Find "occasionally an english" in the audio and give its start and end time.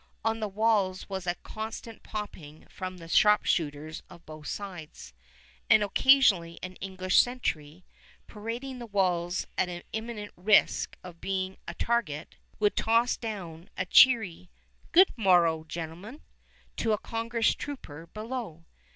5.83-7.19